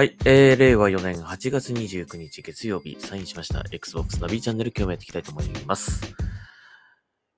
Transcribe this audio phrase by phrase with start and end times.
[0.00, 6.14] はい、えー、令和4年8月29日月曜日、サインしました Xbox ナビチャンネル今日もやっていきたいと思います。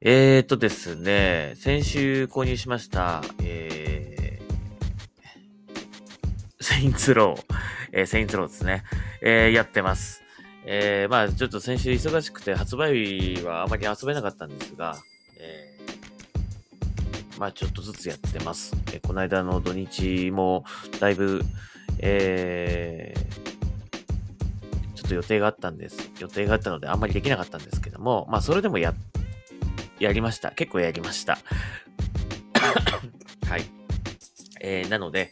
[0.01, 7.45] えーとですね、先週購入しました、えー、セインツロー、
[7.91, 8.85] えー、セインツローですね、
[9.23, 10.23] えー、やってます。
[10.65, 14.99] えー、まあちょっと先週忙しくて発売日はあまり遊べなかったんですが、
[15.41, 18.77] えー、まあちょっとずつやってます。
[18.93, 20.65] えーこの間の土日も
[21.01, 21.43] だいぶ
[21.99, 26.11] えー、ちょっと予定があったんです。
[26.19, 28.95] 予定があったのであんまりできなかったんですけども、まあそれでもや、
[29.99, 30.51] やりました。
[30.53, 31.39] 結構やりました。
[33.49, 33.65] はい。
[34.61, 35.31] えー、なので、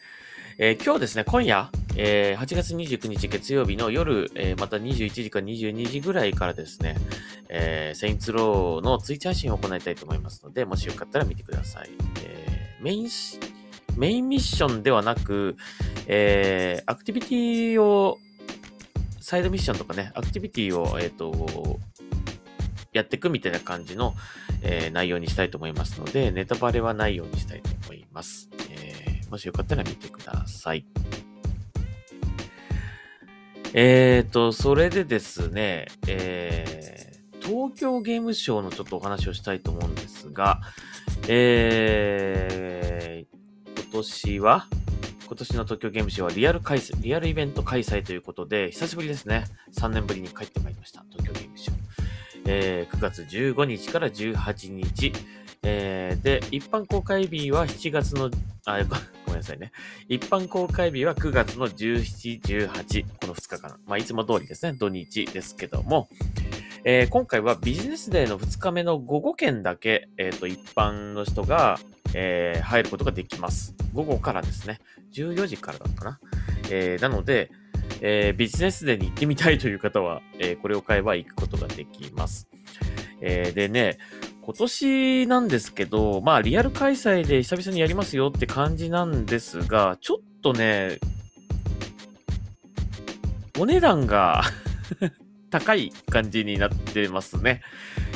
[0.57, 6.97] えー今日ですね、今夜、えー8月29日月曜日の夜、えーまた21時か22時ぐらいからですね、
[7.49, 11.89] えー、セインツローのツイッチ配信を行いたいと思いますので、もしよかったら見てください。
[12.23, 13.09] えメイン、
[13.95, 15.55] メインミッションではなく、
[16.13, 18.19] えー、アクティビティを、
[19.21, 21.79] サイドミッションとかね、アクティビティを、えっ、と、
[22.91, 24.13] やっていくみたいな感じの、
[24.61, 28.49] えー内容にしたいと思いますので、ネタバレはないようにしたいと思います。
[28.69, 30.85] えーもしよかったら見てください。
[33.73, 37.01] えーと、それでですね、えー
[37.41, 40.59] 東京ゲームショウのちょっとお話をしたいと思うんですが、
[41.29, 44.67] えー今年は、
[45.31, 49.45] 今年の東京ゲームショウはリアル開催、リアルイベント開催ということで、久しぶりですね。
[49.79, 51.05] 3年ぶりに帰ってまいりました。
[51.09, 51.77] 東京ゲームショウ。
[52.47, 55.13] えー9月15日から18日。
[55.63, 58.29] えーで、一般公開日は7月の、
[58.65, 58.83] あ、
[59.25, 59.71] ごめんなさいね。
[60.09, 63.79] 一般公開日は9月の17、18、この2日間。
[63.85, 64.73] まあ、いつも通りですね。
[64.73, 66.09] 土日ですけども、
[66.83, 71.79] えー今回はビジネスデーの2日目の午後券だけ、えっ、と、一般の人が、
[72.13, 73.75] えー入ることができます。
[73.93, 74.79] 午後からですね。
[75.13, 76.19] 14時からだったかな。
[76.69, 77.51] えーなので、
[78.01, 82.47] えービジネスデーに行ってみたいという方は、えこれを買えば行くことができます。
[83.21, 83.97] えでね、
[84.43, 90.97] 今年なんですけど、まあ、リアル開催で久々にやりますよって感じなんですが、ちょっとね、
[93.59, 94.43] お値段が
[95.51, 97.61] 高い感じになってますね。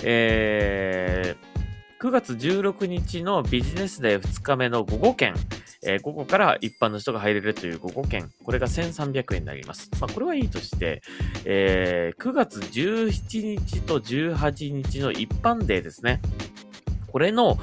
[0.03, 1.54] えー
[2.01, 5.33] 9月16日のビジネスデー2日目の午後券、
[5.81, 9.89] えー午後から一般の人が入れるという午後券、これが1300円になります。
[10.01, 11.01] まあ、これはいいとして、
[11.45, 16.21] えー9月17日と18日の一般デーですね。
[17.07, 17.57] これの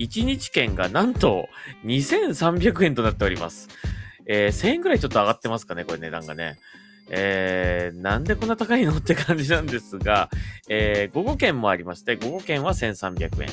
[0.00, 1.48] 1日券がなんと
[1.84, 3.68] 2300円となっております。
[4.26, 6.58] えー1000円ぐらいちょっと上がってますかね、これ値段がね。
[7.08, 8.96] えー、なんでこんな高いの？
[8.96, 10.28] って感じなんですが、
[10.68, 13.48] えー、午後券もありまして、午後券は1300円。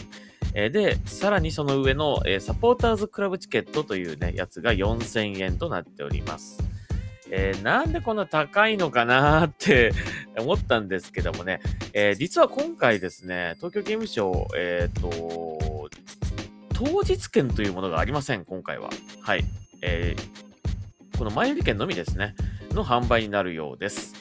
[0.56, 6.59] えーで、さらにその上の、えーサポーターズクラブチケットというね、やつが4000円となっております。
[7.31, 9.92] えーなんでこんな高いのかなって
[10.38, 11.62] 思ったんですけどもね、
[11.94, 15.90] えー実は今回ですね、東京ゲームショウ、えっ、と、
[16.74, 18.90] 当日券というものがありません、今回は。
[19.22, 19.46] はい。
[19.81, 20.44] えー
[21.18, 22.34] この前売り券のみですね、
[22.74, 24.14] の販売になるようです。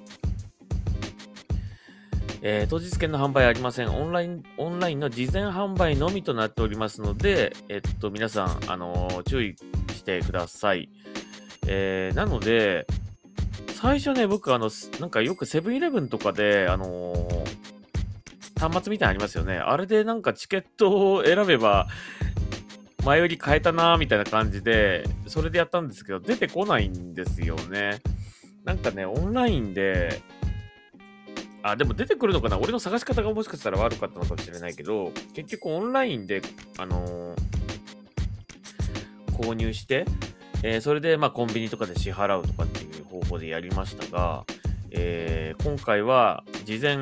[2.44, 3.94] えー当日券の販売ありません。
[3.94, 9.56] オンライン、オンラインの事前販売のみとなっておりますので、えっと、皆さん、あのー注意
[9.94, 10.88] してください。
[11.66, 12.86] えーなので、
[13.74, 14.70] 最初ね、僕、あの、
[15.00, 17.62] なんかよくセブンイレブンとかで、あのー
[18.60, 19.56] 端末みたいなのありますよね。
[19.56, 21.88] あれでなんかチケットを選べば、
[23.04, 28.00] 前より変えたなーみたいな感じで、それでやったんですけど、出てこないんですよね。
[28.64, 30.22] なんかね、オンラインで、
[31.62, 32.58] あ、でも出てくるのかな？
[32.58, 36.42] 俺の探し方がもしかしたら悪かったのかもしれないけど、結局オンラインで、
[36.78, 37.42] あのー
[39.32, 40.04] 購入して、
[40.62, 44.44] えーそれでまあコンビニとかで支払うとかっていう方法でやりましたが、
[44.90, 46.98] えー今回は事前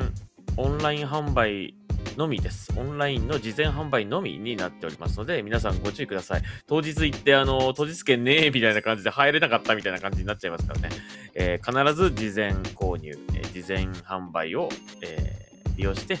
[0.57, 1.75] オンライン販売
[2.17, 2.71] のみです。
[2.77, 6.41] オンラインの事前販売のみになっておりますので、皆さんご注意ください。
[6.67, 10.89] 当日行って、あの、当日券ねえみたいな感じで入れなかったみたいな感じになっちゃいますからね。
[11.33, 14.69] えー必ず事前購入、えー事前販売を、
[15.01, 16.19] えー利用して、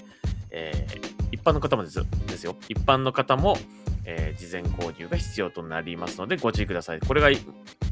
[0.51, 0.87] え
[1.31, 2.05] 一般の方もですよ。
[2.27, 3.57] ですよ一般の方も、
[4.05, 6.99] え事前購入が必要となりますので、ご注意ください。
[6.99, 7.29] これが、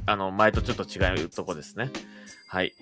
[0.06, 1.90] あの、前とちょっと違うとこですね。
[2.48, 2.74] はい。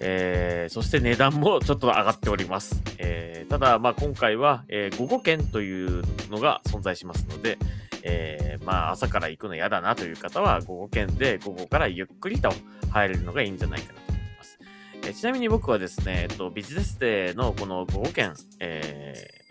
[0.00, 2.82] えーそして値段もちょっと上がっております。
[2.98, 7.58] えーただ、まあ、今回は、えー午後券というのが存在しますので、
[8.02, 12.50] えーまあ、朝から行くの嫌だなという方は、午後券で午後からゆっくりと
[12.90, 14.58] 入れるのがいいんじゃないかなと思います。
[15.04, 19.44] えーちなみに僕はですね、えっと、ビジネスデーのこの午後券、えー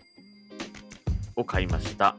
[1.36, 2.16] を買いました。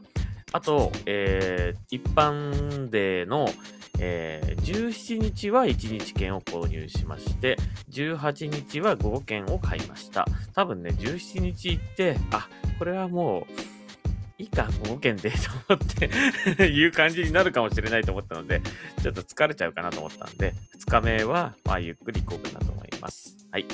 [0.52, 3.48] あと、えー一般デーの、
[3.98, 7.56] えー、17日は1日券を購入しまして、
[7.90, 10.26] 18日は午後券を買いました。
[10.54, 12.48] 多分ね、17日行って、あ、
[12.78, 15.36] これはもう、いいか、午後券でと
[15.68, 18.60] 思って いう感じになるかもしれないと思ったので、
[19.02, 23.36] ちょっと疲れちゃうかなと思ったんで、2日目は、まあ、ゆっくり行こうかなと思います。
[23.50, 23.66] はい。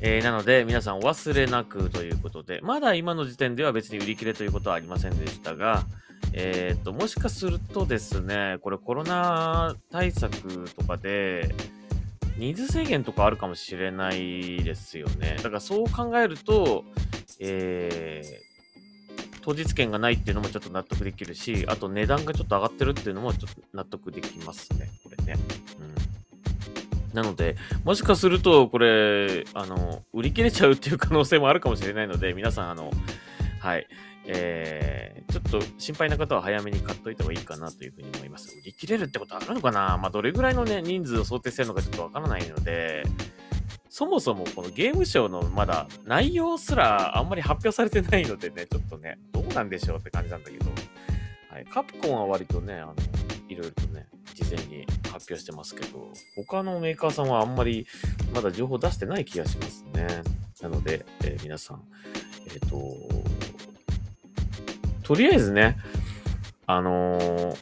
[0.00, 5.84] えー、なので、皆さんお忘れなくということで、まだ今の時点では別に売り切れということはありませんでしたが、
[6.32, 11.54] えっ、ー、と、もしかするとですね、これコロナ対策とかで、
[12.36, 15.36] 人数制限とかあるかもしれないですよね。
[15.36, 16.84] だからそう考えると、
[17.38, 25.38] えー、当日券がないっていうのもちょっと納得できるし、あと値段がちょっと上がってるっていうのもちょっと納得できますね、これね。
[25.78, 27.14] うん。
[27.14, 32.90] なので、もしかすると、これ、あの、売り切れちゃうっていう可能性もあるかもしれないので、皆さん、あの、
[33.64, 33.86] はい、
[34.26, 38.54] えー、ちょっと心配な方は早めに買っといた方がいいかなというふうに思います。
[38.58, 39.96] 売り切れるってことあるのかな？
[39.96, 43.04] まあ、どれぐらいのね、人数を想定してるのかちょっとわからないので、
[43.88, 50.66] そもそもこのゲームショーのまだ内容すらあんまり発表されてないのでね、ちょっとね、どうなんでしょうって感じなんだけど、
[51.48, 52.94] はい、カプコンは割とね、あの、
[53.48, 57.86] いろいろとね、事前に発表してますけど、他のメーカーさんはあんまり
[58.34, 60.06] まだ情報出してない気がしますね。
[60.60, 61.82] なので、えー、皆さん、
[62.46, 62.78] えっ、ー、と、
[65.04, 65.76] とりあえずね、
[66.66, 67.56] あのー、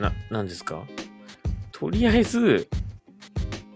[0.00, 0.82] な、なんですか？
[1.72, 2.68] とりあえず、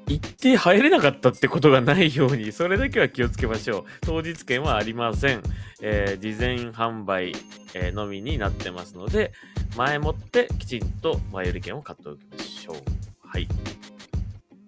[0.06, 3.84] 行って入れなかったってことがないように、それだけは気をつけましょう。
[4.00, 5.42] 当日券はありません。
[5.82, 7.34] えー、事前販売、
[7.74, 9.32] え、のみになってますので、
[9.76, 12.76] 前もってきちんと前売り券を買っておきましょう。
[13.22, 13.46] はい。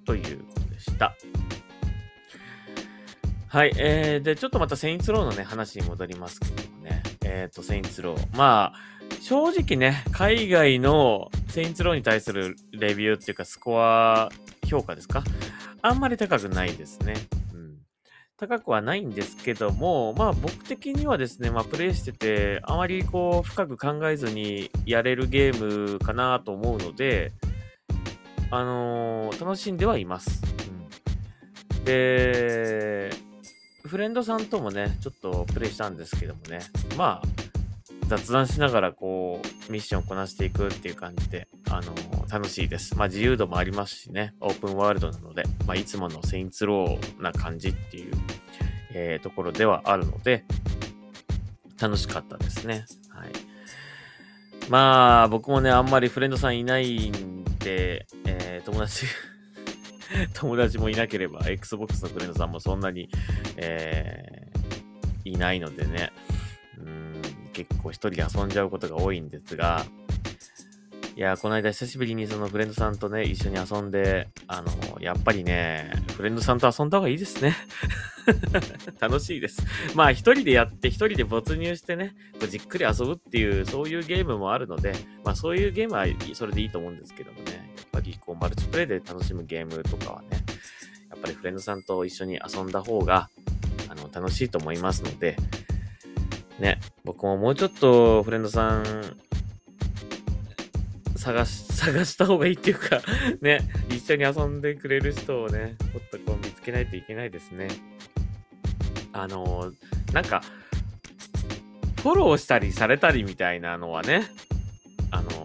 [0.05, 1.15] ということでした。
[3.53, 3.73] はい。
[3.77, 7.03] えー、で、ちょっとまたセインツローのね、話に戻りますけどもね。
[7.23, 8.37] えっ、ー、と、セインツロー。
[8.37, 14.31] まあ、正直ね、海外のセインツローに対するレビューっていうか、スコア
[14.67, 15.23] 評価ですか？
[15.83, 17.13] あんまり高くないですね。
[17.53, 17.77] うん。
[18.39, 27.33] 高くはないんですけども、まあ僕的にはですね、まあプレイしてて、あまりこう深く考えずにやれるゲームかなと思うので、
[28.51, 30.41] あのー、楽しんではいます。
[31.77, 33.11] うん、で、
[33.85, 36.61] フレンドさんともね、ちょっとプレイしたんですけどもね、
[36.97, 37.43] まあ、
[38.09, 42.97] 雑談しながらこう、ミッションこなしていくっていう感じで、あのー、楽しいです。
[42.97, 48.13] まあ自由度もありますしね、オープンワールドなので、まあいつものセインツローな感じっていう、
[48.93, 50.45] えー、ところではあるので、
[51.81, 52.85] 楽しかったですね。
[53.11, 53.33] はい。
[54.69, 59.07] まあ、僕もね、あんまりフレンドさんいないんで、えー、友達
[60.35, 63.09] 友達もいなければ、Xbox のフレンドさんもそんなに、
[63.57, 66.13] えー、いないのでね、
[66.79, 67.23] うん、
[67.53, 69.85] 結構一人で遊んじゃうことが多いんですが、
[71.15, 77.55] いや、この間久しぶりにそのフレンドさんとね、一緒に遊んで、あの、やっぱりね、フレンドさんと遊んだ方がいいですね。
[78.99, 79.63] 楽しいです。
[79.95, 90.29] まあ、一人でやって、一人で没入してね、こうじっくり遊ぶっていう、そういうゲームもあるので、まあ、そういうゲームはそれでいいと思うんですけどもね、ぱりこう、マルチプレイで楽しむゲームとかはね、
[91.11, 93.29] やっぱりフレンドさんと一緒に遊んだ方が、
[93.89, 95.37] あの、楽しいと思いますので、
[96.59, 98.85] ね、僕ももうちょっとフレンドさん
[101.17, 103.01] 探し、探した方がいいっていうか
[103.41, 107.69] ね、一緒に遊んでくれる人をね、もっとこう見つけないといけないですね。
[109.13, 110.43] あのー、なんか、
[112.03, 114.25] フォローしたりされたりみたいなのはね、
[115.11, 115.42] あの、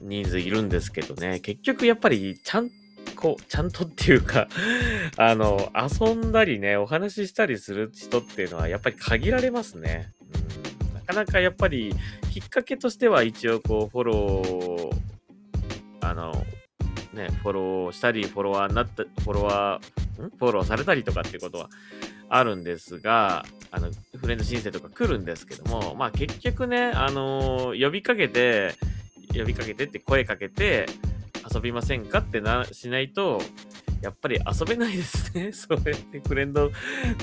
[0.00, 2.70] 人数いるんですけどね、結局やっぱりちゃん
[3.16, 4.48] こう、ちゃんとっていうか
[5.16, 10.12] あの、遊んだりね、お話ししたりする人っていうのはやっぱり限られますね。
[10.88, 11.94] うん、なかなかやっぱり
[12.32, 15.10] きっかけとしては一応こう、フォロー
[16.00, 16.32] あの、
[17.12, 20.30] ね、フォローしたり、フォロワーになった、フォロワー、ん？
[20.30, 21.68] フォローされたりとかっていうことは
[22.28, 28.74] あるんですが、あの、フレンド申請とか来るんですけども、まあ結局ね、あのー、呼びかけて、
[29.34, 30.86] 呼びかけてって声かけて、
[31.52, 33.40] 遊びませんかってな、しないと、
[34.02, 35.52] やっぱり遊べないですね。
[35.52, 36.70] そうやってフレンド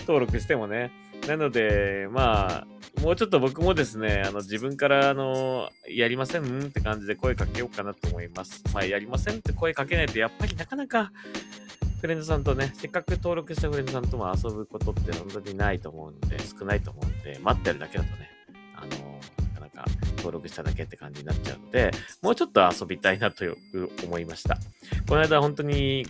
[0.02, 0.92] 登録してもね。
[1.28, 8.64] なので、まあ、もうちょっと僕もですね、あの、自分から、あの、やりませんって感じで声かけようかなと思います。
[8.74, 11.12] まあ、やりませんって声かけないと、やっぱりなかなか、
[12.00, 18.30] フレンドさんとね、せっかく登録したフレンドさんとも遊ぶことって本当にないと思うので、少ないと思うので、待ってるだけだとね、
[18.76, 19.20] あの、
[20.18, 21.92] 登録しただけって感じになっちゃうので、
[22.22, 23.46] もうちょっと遊びたいなと
[24.04, 24.58] 思いました。
[25.08, 26.06] この間本当に、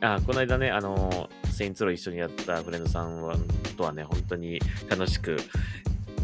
[0.00, 3.20] あ、この間ね、あの、セインツロー一緒にやったフレンドさん
[3.76, 5.36] とはね、本当に楽しく、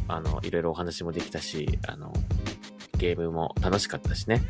[0.09, 2.13] あの、いろいろお話もできたし、あの、
[2.97, 4.43] ゲームも楽しかったしね。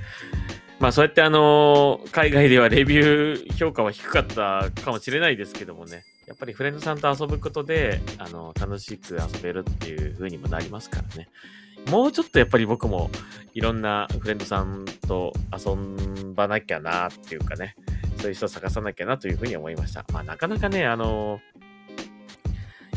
[0.79, 6.05] まあそうやってあの、海外ではレビュー評価は低かったかもしれないですけどもね。
[6.27, 11.29] やっぱりフレンドさんと遊ぶことで、あの、楽しく遊べるっていう風にもなりますからね。
[11.91, 13.11] もうちょっとやっぱり僕も
[13.55, 15.75] いろんなフレンドさんと遊
[16.35, 17.75] ばなきゃなっていうかね、
[18.19, 20.05] そういう人を探さなきゃなというふうに思いました。
[20.13, 21.41] まあなかなかね、あの、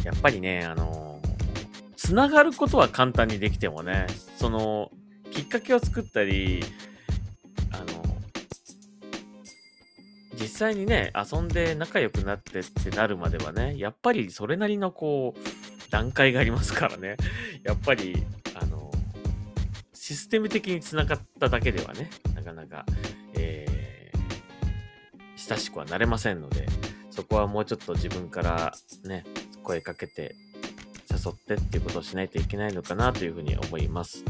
[0.04, 1.22] やっぱりね、あの、
[1.96, 4.08] つながることは簡単にできてもね、
[4.38, 4.92] その、
[5.32, 6.64] きっかけを作ったり、
[7.72, 8.04] あの、
[10.34, 17.18] 実際にね、遊んで仲良くなってってなるまではね、やっぱりそれなりのこう、段階がありますからね。
[17.64, 18.24] やっぱり、
[20.01, 22.88] システム的につながっただけではね、なかなか、
[23.36, 26.65] えー、親しくはなれませんので、
[27.12, 29.24] そこはもうちょっと自分からね、
[29.62, 30.36] 声かけて、
[31.12, 34.25] 誘ってっていうことをしないといけないのかなというふうに思います。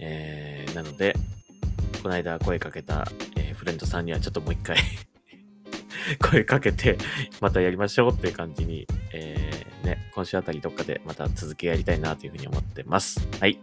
[0.00, 1.14] えー、なので、
[2.02, 4.76] この間声かけた、えー、フレンドさんにはちょっともう一回
[6.30, 6.98] 声かけて、
[7.40, 13.26] またやりましょうっていう感じに、えー、ね、今週あたりどっかでまた続きやりたいなというふうに思ってます。
[13.40, 13.58] はい。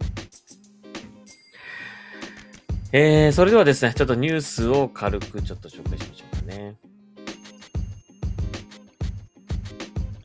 [2.93, 6.75] えー、それではですね、ちょっとニュースを軽くちょっと紹介しましょうかね。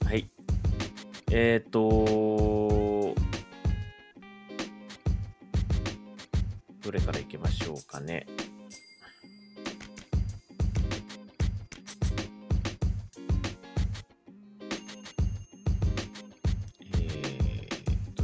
[0.04, 0.31] はい。
[1.33, 3.16] えっ、ー、と
[6.85, 8.26] どれからいきましょうかね。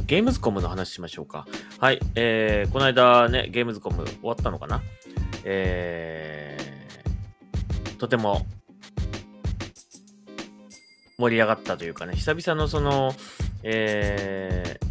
[0.09, 1.45] ゲームズコムの話しましょうか。
[1.77, 1.99] はい。
[2.15, 4.81] えー、この間ね、ゲームズコム終わったのかな？
[5.43, 8.47] えー、とても
[11.19, 13.13] 盛り上がったというかね、久々のその、
[13.61, 14.85] えー、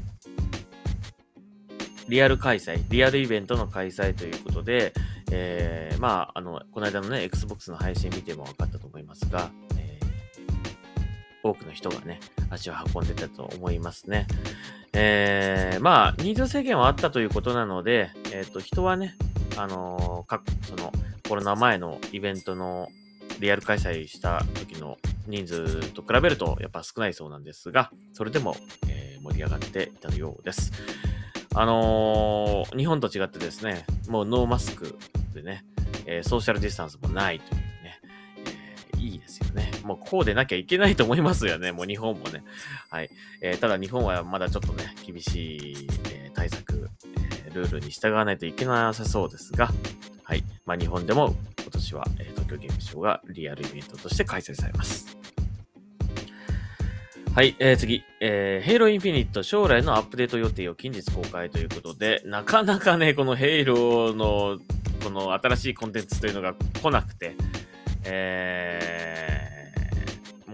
[2.08, 4.92] リアル開催、リアルイベントの開催ということで、
[5.32, 10.06] えー、まあ、あの、この間のね、Xbox の配信見ても分かったと思いますが、えー、
[11.42, 12.20] 多くの人がね、
[12.50, 14.28] 足を運んでたと思いますね。
[15.00, 19.14] えー、まあ、人数制限はあったということなので、えっ、ー、と、人はね、
[19.56, 20.90] あのー、その、
[21.28, 22.88] コロナ前のイベントの
[23.38, 24.96] リアル開催した時の
[25.28, 28.56] 人数と比べるとやっぱ少ないそうなんですが、それでも、
[28.88, 30.72] えー、盛り上がっていたようです。
[31.54, 34.98] あのー、日本と違ってですね、もうノーマスク
[35.32, 35.64] でね、
[36.06, 38.00] えー、ソーシャルディスタンスもないというね、
[38.94, 39.67] えー、いいですよね。
[39.88, 42.44] もうこうでなきゃいけないと思いますよね、 もう日本もね。
[42.90, 43.10] はい。
[43.40, 46.90] えー、ただ日本はまだちょっとね、厳しい、えー、対策、
[47.46, 49.72] えー、ルールに従わないといけなさそうですが、
[50.22, 50.44] はい。
[50.66, 55.16] まあ日本でも今年は、えー、東京ゲームショウがリアルイベントとして開催されます。
[57.34, 64.58] はい、えー、次、えー、ヘイローインフィニット将来のアップデート予定を近日公開ということで、なかなかね、このヘイローの
[65.02, 67.36] この新しいコンテンツというのが来なくて、
[68.04, 68.97] え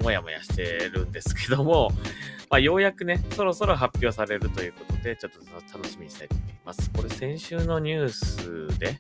[0.04, 1.90] ー、もやもやしてるんですけども、
[2.50, 5.38] まあ、ようやくね、そろそろ発表されるということで、ちょっと
[5.76, 6.90] 楽しみにしたいと思います。
[6.90, 8.99] これ先週のニュースで、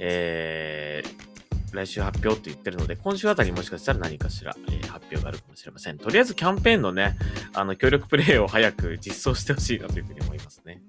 [0.00, 5.98] えー、来週発表って言ってるので、今週あたりもしかしたら何かしら、えー、発表があるかもしれません。
[5.98, 7.16] とりあえずキャンペーンのね、
[7.54, 10.82] あの、協力プレイを早く実装してほしいなというふうに思いますね。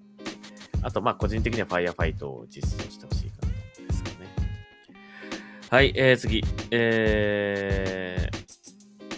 [0.81, 4.15] あと、まあ、個人的にはファイアファイトを実装してほしいかなと思うんですかね。
[5.69, 6.43] はい、えー、次。
[6.71, 8.38] えー、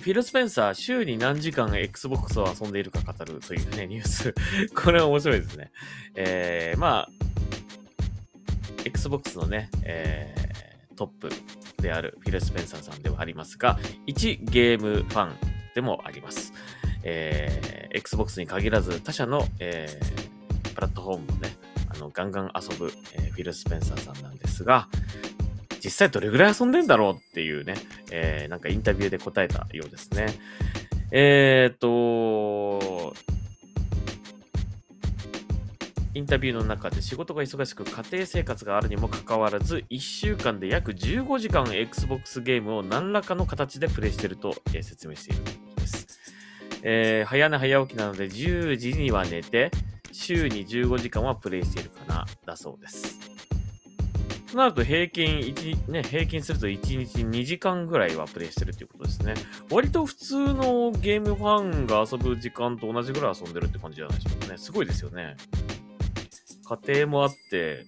[0.02, 4.34] フィル・スペンサー、週に何時間 Xbox を遊んでいるか語るというね、ニュース。
[4.74, 5.72] これは面白いですね。
[6.16, 7.10] えー、まあ、
[8.84, 11.30] Xbox のね、えー、トップ
[11.80, 13.78] であるフィル・スペンサーさんではありますが、
[14.08, 15.36] 一ゲームファン
[15.76, 16.52] でもあります。
[17.04, 21.56] えー、Xbox に限らず他社の、えー、プラットフォームもね、
[21.90, 24.90] あの、ガンガン遊ぶ、えー、フィル・スペンサーさんなんですが、
[25.84, 27.76] 実際どれぐらい遊んでんだろうっていうね、
[28.12, 30.28] えー、なんかインタビューで答えたようですね。
[31.12, 33.14] えー、っと、
[36.14, 46.08] インタビューの中で仕事が忙しく家庭生活があるにもかかわらず、1週間で約15時間 Xbox ゲームを何らかの形でプレイしていると、え、説明しているということです。
[46.84, 49.72] えー、早寝早起きなので10時には寝て、
[50.12, 53.31] 週に15時間はプレイしているかな、だそうです。
[54.52, 59.34] となると平均1、ね、平均すると1日2時間ぐらいはプレイしてるということですね。
[59.70, 64.58] 割と普通のゲームファンが遊ぶ時間と同じぐらい遊んでるって感じじゃないでしょうかね。
[64.58, 65.38] すごいですよね。
[66.86, 67.86] 家庭もあって、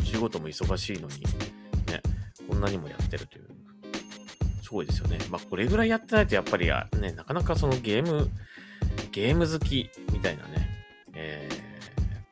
[0.00, 1.20] お仕事も忙しいのに、
[1.92, 2.02] ね、
[2.48, 3.48] こんなにもやってるという、
[4.62, 5.18] すごいですよね。
[5.30, 6.66] まあ、これぐらいやってないと、やっぱり
[7.00, 8.30] ね、なかなかそのゲーム、
[9.12, 11.48] ゲーム好きみたいなね、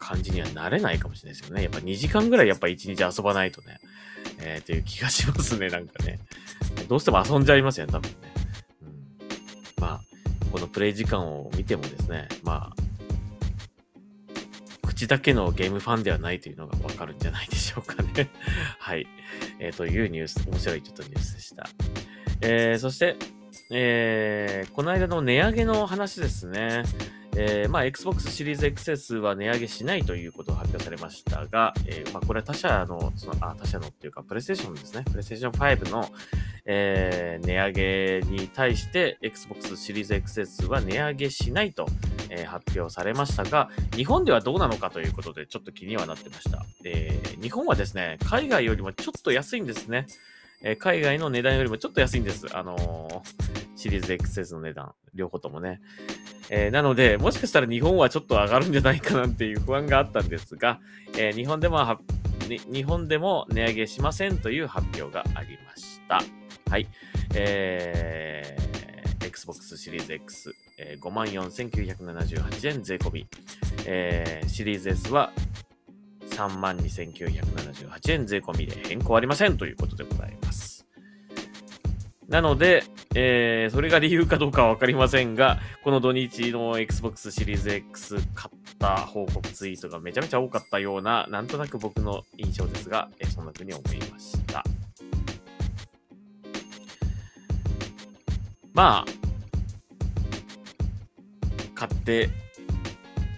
[0.06, 1.64] 感じにはなれないかもしれないですよね。
[1.64, 3.80] やっぱ2時間ぐらいやっぱ1日遊ばないとね、
[4.38, 6.20] えー、という気がしますね、なんかね。
[6.88, 8.16] どうしても遊んじゃいますよね、多分ね。
[8.82, 8.88] うん、
[9.80, 10.00] まあ、
[10.52, 12.72] このプレイ時間を見てもですね、まあ、
[14.86, 18.30] 口だけのゲームファンではないというのがわかるんじゃないでしょうかね。
[18.78, 19.08] はい。
[19.58, 21.68] えー、というニュース、面白いちょっとニュースでした。
[22.42, 23.16] えー、そして、
[23.72, 26.84] えー、この間の値上げの話ですね。
[27.38, 35.04] えー、まあ、Xbox シリーズ XS は値上げしないということを発表されましたが、えー、まあ、これは他社の、その、あ、他社のっていうか、プレイステーションですね。
[35.04, 36.08] プレイステーション5の、
[36.64, 41.86] えー、値上げに対して、Xbox シリーズ XS は値上げしないと、
[42.30, 46.64] えー、発表されましたが、日本ではどうなのかということで、ちょっと気にはなってました。
[46.84, 50.06] えー、日本はですね、海外よりもちょっと安いんですね。
[50.62, 52.46] えー、海外の値段よりもちょっと安いんです。
[52.56, 54.92] あのー、シリーズ XS の値段。
[55.14, 55.80] 両方ともね。
[56.50, 60.80] えー、なので、もしかしたら日本はちょっと上がるんじゃないかなっていう不安があったんですが、
[61.16, 61.78] え日本でも
[62.48, 66.20] 日本でも値上げしませんという発表がありました。
[66.70, 66.86] はい。
[67.34, 73.26] えー、Xbox シリーズ X、えー、54,978円税込み。
[73.86, 75.32] えー、シリーズ S は
[76.30, 80.75] 32,978円税込みで変更ありませんということでございます。
[82.28, 82.82] なので、
[83.14, 94.64] えー、それが理由かどうかはわかりませんが、この土日の Xbox シリーズ X 買った報告ツイートがめちゃめちゃ多かったような、なんとなく僕の印象ですが、えそんな風に思いました。
[98.74, 99.26] まあ、
[101.74, 102.28] 買って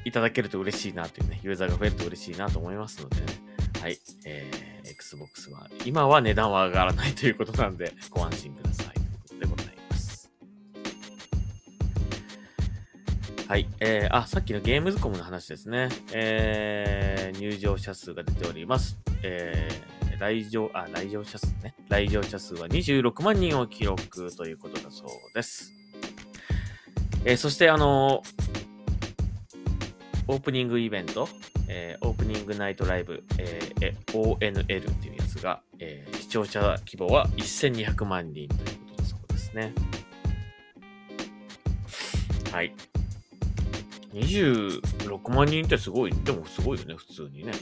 [0.05, 3.27] いただけると嬉しいなというね、ユーザーが増えると嬉しいなと思いますのでね。
[3.83, 3.99] はい。
[4.25, 8.87] えー、Xbox は、今は値段は上がらないということなんで、 ご安心ください。
[8.95, 10.31] ということでございます。
[13.47, 13.69] はい。
[13.81, 15.89] えー、あ、さっきのゲームズコムの話ですね。
[16.13, 18.99] えー、入場者数が出ております。
[19.23, 21.75] えー、来場、あ、来場者数ね。
[21.89, 25.73] 来場者数は26万人を記録ということだそうです。
[27.25, 28.59] えー、そして、あのー
[30.31, 31.27] オープニングイベント、
[31.69, 38.65] えー、オープニングナイトライブ、えー、ONL っていうやつが、えー、視聴者規模は1200万人というこ
[38.97, 39.75] とだそうですね。
[42.51, 42.75] はい。
[44.15, 47.53] 26万人ってすごい、でもすごいよね、普通にね。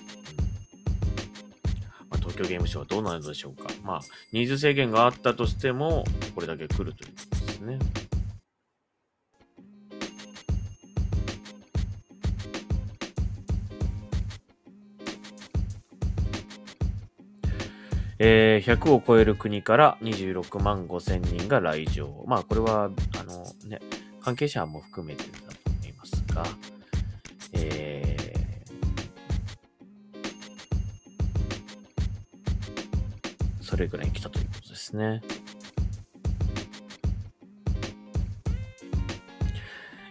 [2.08, 3.68] まあ、東京ゲームショウはどうなるのでしょうか。
[3.82, 4.00] まあ、
[4.32, 7.78] 人数制限があったとしても、これだけ来るということですね。
[18.18, 22.24] えー、100を超える国から26万5千人が来場。
[22.26, 23.80] まあ、これは、あのね、
[24.22, 26.44] 関係者も含めてだと思いますが、
[27.52, 35.20] えー、それぐらい来たということですね。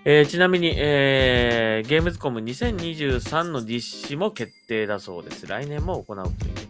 [0.08, 5.48] えー、ちなみに、えー、ゲームズコム2023の実施も決定だそうです。
[5.48, 6.65] 来年も行うという。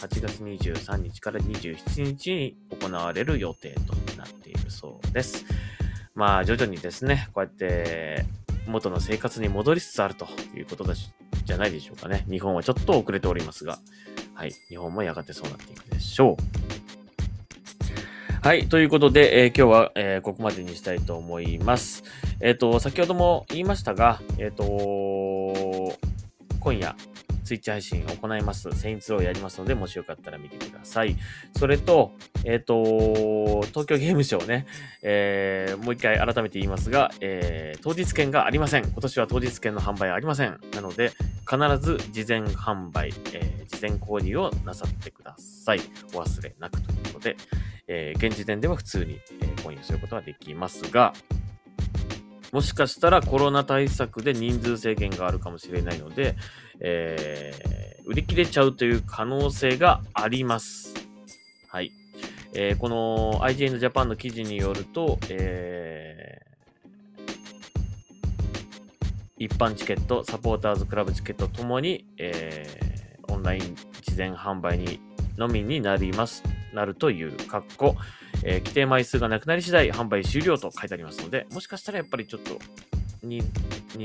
[0.00, 5.44] 8月23日から27日に行われる予定となっているそうです。
[6.14, 8.24] まあ、徐々にですね、こうやって
[8.66, 11.12] 元の生活に戻りつつあるということだし、
[11.44, 12.24] じゃないでしょうかね。
[12.30, 13.78] 日本はちょっと遅れておりますが、
[14.34, 16.70] はい、日本もやがてそうなっていくでしょう。
[18.42, 18.70] はい。
[18.70, 22.04] ということで、えー、今日は、えー、ここまでにしたいと思います。
[22.40, 24.64] えっ、ー、と、先ほども言いましたが、えっ、と、
[26.60, 26.96] 今夜、
[27.50, 28.70] ツイッチ配信を行います。
[28.70, 31.16] セインツローやりますので、もしよかったら見てください。
[31.56, 32.12] それと、
[32.44, 34.66] えっ、ー、と、東京ゲームショウね、
[35.02, 38.84] えー、もう一回改めて言いますが、えー、当日券がありません。
[38.84, 40.60] 今年は当日券の販売ありません。
[40.74, 41.10] なので、
[41.40, 45.80] 必ず事前販売、えー、事前購入をなさってください。
[46.14, 47.36] お忘れなくということで、
[47.88, 51.14] えー、現時点では普通に、え、購入することができますが、
[52.52, 56.34] もしかしたらコロナ対策で人数制限があるかもしれないので、
[56.80, 60.94] えー、売り切れちゃうという可能性があります。
[61.68, 61.92] はい。
[62.54, 75.00] えー、この IGN Japan の記事によると、えー、一般チケット、サポーターズクラブチケットともに、えー、オンライン事前販売に
[75.36, 76.42] のみになります、
[76.74, 77.96] なるという、括弧、
[78.42, 82.58] えー、規定枚数がなくなり次第販売終了と書いてありますので、もしかしたらやっぱりちょっと
[83.22, 83.42] 人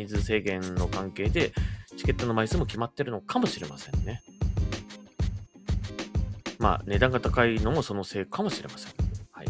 [0.07, 1.51] 数制限の関係で、
[1.97, 4.21] チケットの枚数も決まってるのかもしれませんね。
[6.59, 8.93] まあ、値段が高いのもそのせいかもしれません。
[9.31, 9.47] はい。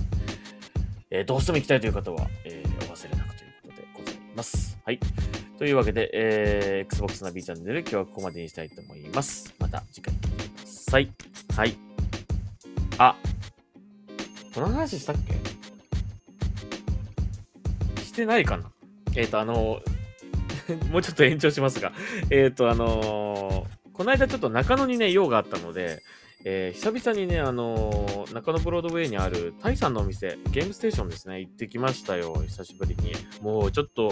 [1.12, 4.78] えー、どうしても行きたいという方は、えー、お忘れなくということでございます。
[4.84, 5.00] はい。
[5.58, 9.54] というわけで、えー、Xbox ナビチャンネル、今日はここまでにしたいと思います。
[9.60, 10.32] また次回見てく
[10.62, 11.12] ださい。
[11.56, 11.78] はい。
[12.98, 13.16] あ、
[14.54, 15.34] この話したっけ？
[18.04, 18.72] してないかな？
[19.16, 19.82] えっ、ー、と、あの、
[20.92, 21.92] もうちょっと延長しますが、
[22.30, 26.02] えっ、と、あのー、この間ちょっと中野にね、用があったので、
[26.44, 33.14] えー、久々にね、あのー、中野ブロードウェイにあるタイさんのお店、ゲームステーションですね、行ってきましたよ、久しぶりに。
[33.42, 34.12] もうちょっと、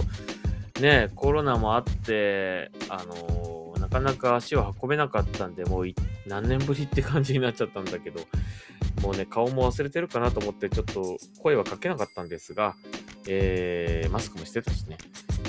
[0.82, 5.86] ね、コロナもあって、あのー、なかなか足を運べなかったんで、もう
[6.26, 8.22] 何年ぶりって感じになっちゃったんだけど、
[9.02, 12.76] もうね、顔も忘れてるかなと思って、ちょっと声はかけなかったんですが、
[13.28, 14.98] えー、マスクもしてたしね、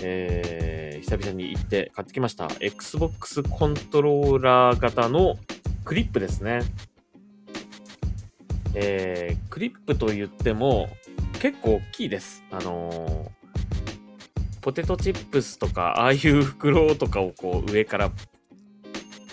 [0.03, 2.49] えー、久々に行って買ってきました。
[2.61, 5.37] Xbox コントローラー型の
[5.85, 6.63] クリップですね。
[8.75, 10.89] えー、クリップと言っても
[11.41, 12.43] 結構大きいです。
[12.51, 18.11] あのー、ポテトチップスとか、ああいう袋とかをこう上から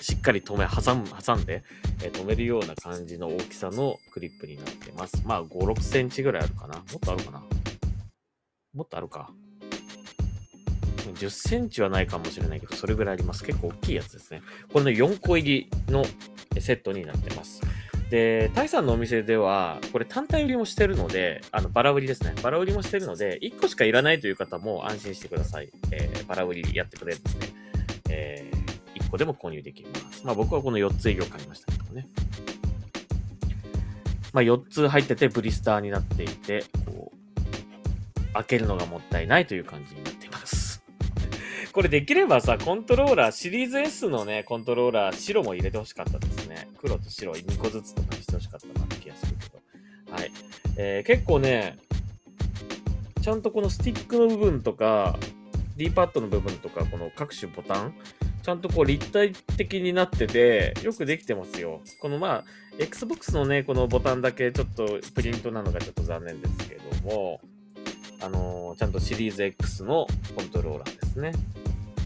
[0.02, 1.64] しっかり止め、挟む、挟んで、
[2.04, 5.22] えー、止めるような感じの大きさのクリップになってます。
[5.26, 6.76] まあ、5、6センチぐらいあるかな。
[6.76, 7.44] もっとあるかな。
[8.74, 9.32] もっとあるか。
[11.10, 13.44] 10センチはないかもしれないけど、それぐらいあります。
[13.44, 14.42] 結構大きいやつですね。
[14.72, 16.04] これの4個入りの
[16.60, 17.62] セットになってます。
[18.12, 22.34] で、タイさんのお店では、これ単体売りもしてるので、あの、バラ売りですね。
[22.44, 25.70] バラ売りもしてるので、1個しかいらないという方も安心してください。
[25.92, 27.48] えー、バラ売りやってくれるので、
[28.10, 30.26] えー、1個でも購入できます。
[30.26, 32.06] まあ僕はこの4つ以上買いましたけどね。
[34.34, 40.61] まあ4つ入っててブリスターになっていて、こう、開けるのがもったいないという感じになっています。
[41.74, 46.68] これできればさ、コントローラー、シリーズ S のね、コントローラー、白も入れてほしかったですね。
[46.78, 49.60] 黒と白2個ずつとかにしてほしかったなって気がするけど。
[50.14, 50.32] はい。
[50.78, 51.78] えー、結構ね、
[53.22, 55.18] ちゃんとこのスティックの部分とか、
[55.78, 57.94] D パッドの部分とか、この各種ボタン、
[58.44, 61.82] ちゃんとこう立体的になってて、よくできてますよ。
[62.02, 62.44] このまあ、
[62.80, 67.40] Xbox のね、このボタンだけちょっとプリントなのがちょっと残念ですけども、
[68.22, 71.34] あのー、ちゃんとシリーズ X のコントローラーですね。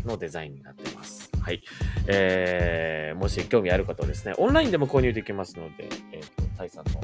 [0.05, 1.29] のデザインになってます。
[1.41, 1.63] はい。
[2.07, 7.01] えー、もし興味ある方はですね、オンラインでも購入できますので、えっ、ー、と、タイさんの、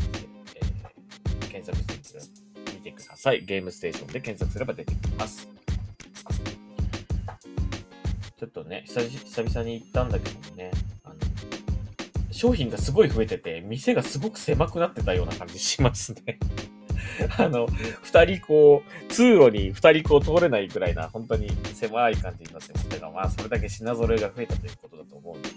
[0.55, 2.19] えー、検索して
[2.73, 3.43] みてください。
[3.45, 5.47] ゲームステーションで検索すれば出てきます。
[8.39, 10.71] ちょっとね、久々に行ったんだけどもね、
[11.03, 11.15] あの、
[12.31, 16.39] 商品がすごい増えてて、店がすごく狭くなってたような感じしますね。
[17.37, 17.67] あの、
[18.01, 25.49] 二人こう、通路に二人こう通れないくらいな、本当に狭い感じになってますけど、まあ、それだけ品揃えが増えたということだと思うので、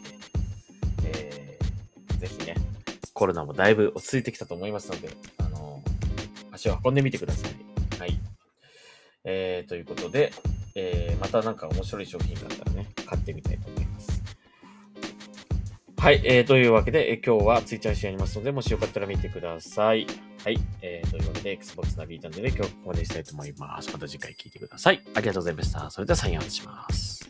[1.04, 2.54] えー、ぜひね、
[3.12, 5.82] コロナもだいぶ落ち着いてきたと思いますので、あの、
[6.52, 8.00] 足を運んでみてください。
[8.00, 8.18] はい。
[9.24, 10.32] えー、ということで、
[10.74, 14.03] えー、またなんか面白い商品があったらね、買ってみたいと思います。
[16.04, 20.06] はい、えー、というわけで、えー、今日はツイッター試合ありますので、もしよかったら見てください。
[20.44, 20.58] はい。
[20.82, 23.90] えー、というわけで、Xbox ナビーチャンネルで今日はここまでしたいと思います。
[23.90, 25.02] また次回聞いてください。
[25.14, 25.90] ありがとうございました。
[25.90, 27.26] それではサインアウトします。